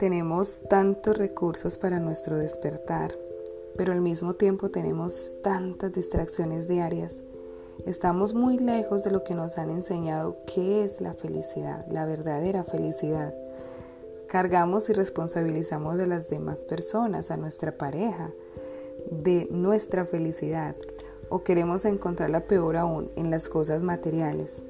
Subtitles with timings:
[0.00, 3.14] Tenemos tantos recursos para nuestro despertar,
[3.76, 7.18] pero al mismo tiempo tenemos tantas distracciones diarias.
[7.84, 12.64] Estamos muy lejos de lo que nos han enseñado qué es la felicidad, la verdadera
[12.64, 13.34] felicidad.
[14.26, 18.30] Cargamos y responsabilizamos de las demás personas, a nuestra pareja,
[19.10, 20.76] de nuestra felicidad,
[21.28, 24.64] o queremos encontrarla peor aún en las cosas materiales,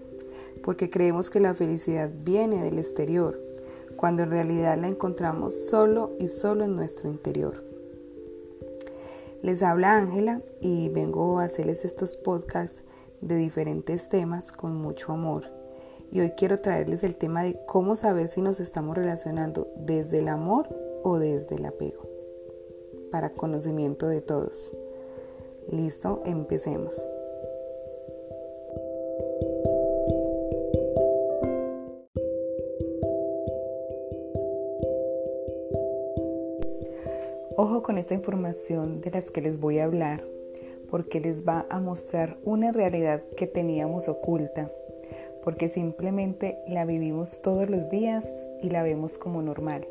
[0.64, 3.49] porque creemos que la felicidad viene del exterior
[4.00, 7.62] cuando en realidad la encontramos solo y solo en nuestro interior.
[9.42, 12.82] Les habla Ángela y vengo a hacerles estos podcasts
[13.20, 15.52] de diferentes temas con mucho amor.
[16.10, 20.28] Y hoy quiero traerles el tema de cómo saber si nos estamos relacionando desde el
[20.28, 20.70] amor
[21.02, 22.08] o desde el apego,
[23.10, 24.72] para conocimiento de todos.
[25.68, 27.06] Listo, empecemos.
[37.56, 40.22] Ojo con esta información de las que les voy a hablar,
[40.88, 44.70] porque les va a mostrar una realidad que teníamos oculta,
[45.42, 49.86] porque simplemente la vivimos todos los días y la vemos como normal.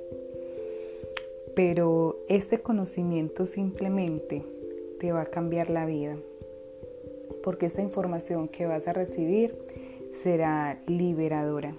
[1.54, 4.44] Pero este conocimiento simplemente
[5.00, 6.16] te va a cambiar la vida,
[7.44, 9.58] porque esta información que vas a recibir
[10.14, 11.76] será liberadora.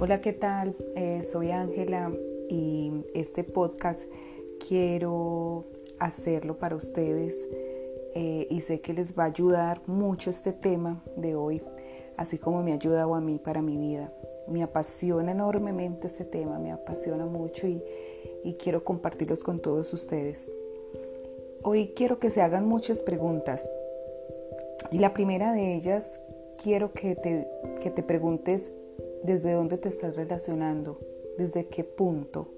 [0.00, 0.74] Hola, ¿qué tal?
[0.96, 2.10] Eh, soy Ángela
[2.52, 4.04] y este podcast
[4.68, 5.64] quiero
[5.98, 7.48] hacerlo para ustedes
[8.14, 11.62] eh, y sé que les va a ayudar mucho este tema de hoy,
[12.18, 14.12] así como me ha ayudado a mí para mi vida.
[14.48, 17.82] Me apasiona enormemente este tema, me apasiona mucho y,
[18.44, 20.50] y quiero compartirlos con todos ustedes.
[21.62, 23.70] Hoy quiero que se hagan muchas preguntas
[24.90, 26.20] y la primera de ellas
[26.62, 27.48] quiero que te,
[27.80, 28.72] que te preguntes
[29.22, 30.98] desde dónde te estás relacionando
[31.38, 32.48] desde qué punto,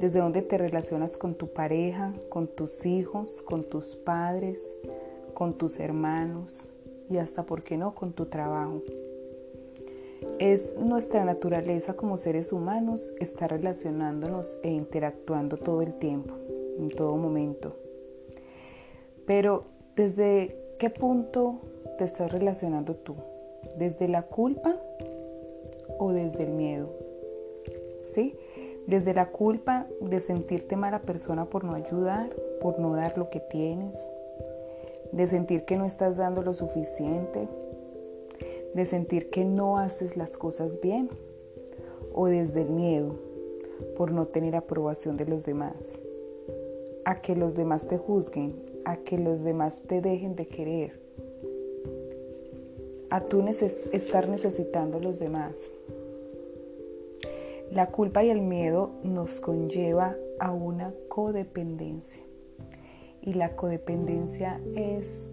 [0.00, 4.76] desde dónde te relacionas con tu pareja, con tus hijos, con tus padres,
[5.34, 6.70] con tus hermanos
[7.08, 8.82] y hasta, ¿por qué no?, con tu trabajo.
[10.38, 16.34] Es nuestra naturaleza como seres humanos estar relacionándonos e interactuando todo el tiempo,
[16.78, 17.76] en todo momento.
[19.26, 21.60] Pero, ¿desde qué punto
[21.98, 23.16] te estás relacionando tú?
[23.78, 24.76] ¿Desde la culpa
[25.98, 27.05] o desde el miedo?
[28.86, 32.30] Desde la culpa de sentirte mala persona por no ayudar,
[32.60, 34.08] por no dar lo que tienes,
[35.12, 37.48] de sentir que no estás dando lo suficiente,
[38.74, 41.08] de sentir que no haces las cosas bien,
[42.12, 43.16] o desde el miedo
[43.96, 46.00] por no tener aprobación de los demás,
[47.04, 51.00] a que los demás te juzguen, a que los demás te dejen de querer,
[53.10, 55.70] a tú estar necesitando a los demás.
[57.76, 62.24] La culpa y el miedo nos conlleva a una codependencia.
[63.20, 65.28] Y la codependencia es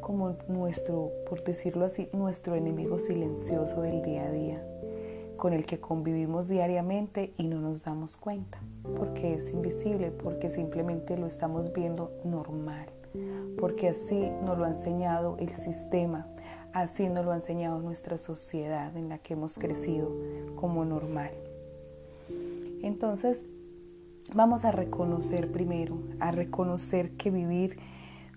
[0.00, 4.66] como nuestro, por decirlo así, nuestro enemigo silencioso del día a día,
[5.36, 8.58] con el que convivimos diariamente y no nos damos cuenta,
[8.96, 12.86] porque es invisible, porque simplemente lo estamos viendo normal,
[13.58, 16.26] porque así nos lo ha enseñado el sistema,
[16.72, 20.10] así nos lo ha enseñado nuestra sociedad en la que hemos crecido
[20.56, 21.32] como normal.
[22.82, 23.46] Entonces,
[24.34, 27.78] vamos a reconocer primero, a reconocer que vivir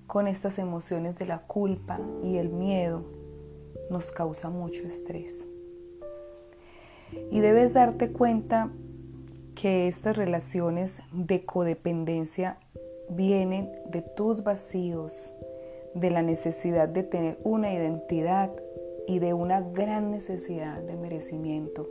[0.07, 3.03] con estas emociones de la culpa y el miedo
[3.89, 5.47] nos causa mucho estrés.
[7.31, 8.71] Y debes darte cuenta
[9.55, 12.59] que estas relaciones de codependencia
[13.09, 15.33] vienen de tus vacíos,
[15.93, 18.51] de la necesidad de tener una identidad
[19.07, 21.87] y de una gran necesidad de merecimiento.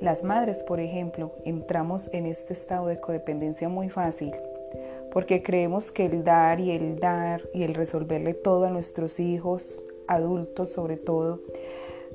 [0.00, 4.32] Las madres, por ejemplo, entramos en este estado de codependencia muy fácil
[5.16, 9.82] porque creemos que el dar y el dar y el resolverle todo a nuestros hijos,
[10.08, 11.40] adultos sobre todo,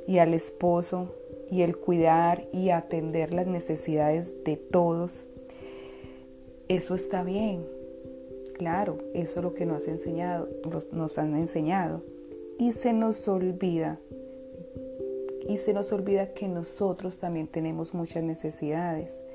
[0.08, 1.16] y al esposo,
[1.50, 5.26] y el cuidar y atender las necesidades de todos,
[6.68, 7.66] eso está bien.
[8.54, 9.88] Claro, eso es lo que nos,
[10.92, 12.04] nos han enseñado.
[12.60, 14.00] Y se nos olvida
[15.52, 19.26] y se nos olvida que nosotros también tenemos muchas necesidades.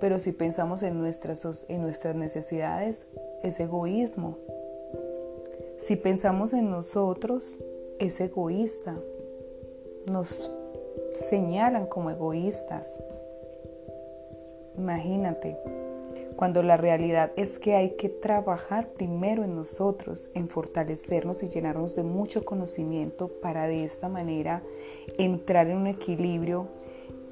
[0.00, 3.06] Pero si pensamos en nuestras, en nuestras necesidades,
[3.42, 4.38] es egoísmo.
[5.78, 7.58] Si pensamos en nosotros,
[7.98, 8.96] es egoísta.
[10.10, 10.50] Nos
[11.12, 12.98] señalan como egoístas.
[14.78, 15.58] Imagínate,
[16.40, 21.96] cuando la realidad es que hay que trabajar primero en nosotros, en fortalecernos y llenarnos
[21.96, 24.62] de mucho conocimiento para de esta manera
[25.18, 26.68] entrar en un equilibrio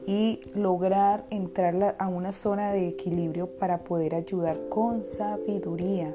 [0.07, 6.15] y lograr entrar a una zona de equilibrio para poder ayudar con sabiduría,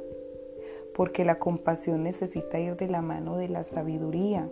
[0.94, 4.48] porque la compasión necesita ir de la mano de la sabiduría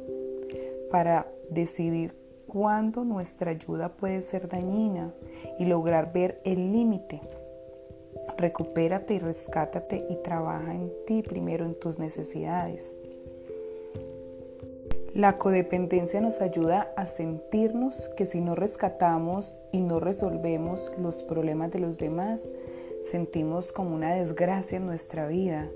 [0.90, 2.16] para decidir
[2.48, 5.14] cuándo nuestra ayuda puede ser dañina
[5.60, 7.22] y lograr ver el límite.
[8.42, 12.98] Recupérate y rescátate y trabaja en ti primero en tus necesidades.
[15.14, 21.70] La codependencia nos ayuda a sentirnos que si no rescatamos y no resolvemos los problemas
[21.70, 22.52] de los demás,
[23.04, 25.70] sentimos como una desgracia en nuestra vida.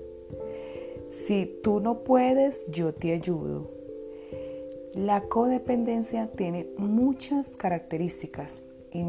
[1.08, 3.70] Si tú no puedes, yo te ayudo.
[4.92, 9.02] La codependencia tiene muchas características y,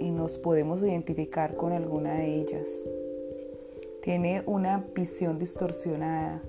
[0.00, 2.82] y nos podemos identificar con alguna de ellas.
[4.04, 6.42] Tiene una visión distorsionada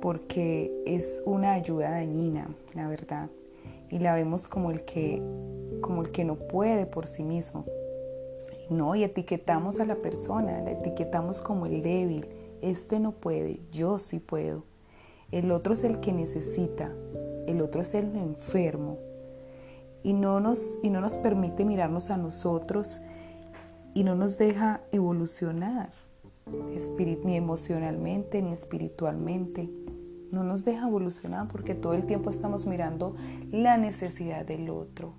[0.00, 3.30] porque es una ayuda dañina, la verdad,
[3.90, 5.20] y la vemos como el que
[5.80, 7.64] como el que no puede por sí mismo.
[8.70, 12.28] No, y etiquetamos a la persona, la etiquetamos como el débil.
[12.62, 14.62] Este no puede, yo sí puedo.
[15.32, 16.94] El otro es el que necesita,
[17.48, 18.98] el otro es el enfermo.
[20.04, 23.00] Y no nos, y no nos permite mirarnos a nosotros
[23.94, 25.90] y no nos deja evolucionar
[27.24, 29.68] ni emocionalmente ni espiritualmente.
[30.32, 33.14] No nos deja evolucionar porque todo el tiempo estamos mirando
[33.50, 35.14] la necesidad del otro,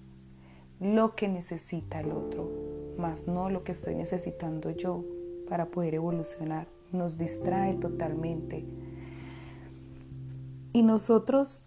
[0.80, 2.50] lo que necesita el otro,
[2.98, 5.04] más no lo que estoy necesitando yo
[5.48, 6.68] para poder evolucionar.
[6.92, 8.66] Nos distrae totalmente.
[10.74, 11.66] Y nosotros,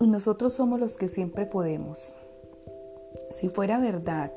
[0.00, 2.14] nosotros somos los que siempre podemos.
[3.30, 4.32] Si fuera verdad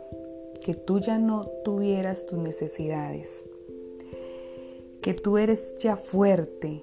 [0.63, 3.45] que tú ya no tuvieras tus necesidades,
[5.02, 6.82] que tú eres ya fuerte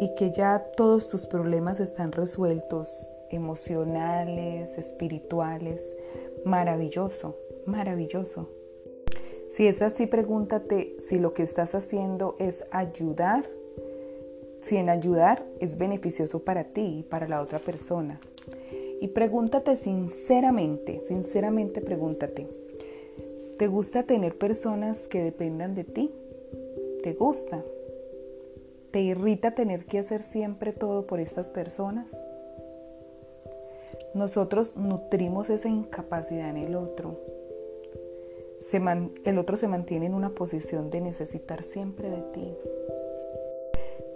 [0.00, 5.96] y que ya todos tus problemas están resueltos, emocionales, espirituales.
[6.44, 8.50] Maravilloso, maravilloso.
[9.50, 13.44] Si es así, pregúntate si lo que estás haciendo es ayudar,
[14.60, 18.20] si en ayudar es beneficioso para ti y para la otra persona.
[19.00, 22.48] Y pregúntate sinceramente, sinceramente pregúntate,
[23.58, 26.10] ¿te gusta tener personas que dependan de ti?
[27.04, 27.62] ¿Te gusta?
[28.90, 32.24] ¿Te irrita tener que hacer siempre todo por estas personas?
[34.14, 37.20] Nosotros nutrimos esa incapacidad en el otro.
[39.26, 42.56] el otro se mantiene en una posición de necesitar siempre de ti.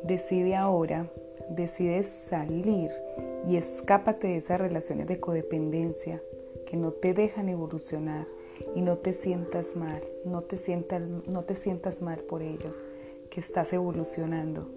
[0.02, 1.10] Decide ahora,
[1.50, 2.90] decide salir
[3.46, 6.22] y escápate de esas relaciones de codependencia
[6.64, 8.26] que no te dejan evolucionar
[8.74, 12.74] y no te sientas mal, no te sientas, no te sientas mal por ello,
[13.30, 14.68] que estás evolucionando.